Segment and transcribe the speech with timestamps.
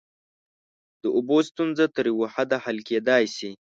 [1.01, 3.49] د اوبو ستونزه تر یوه حده حل کیدای شي.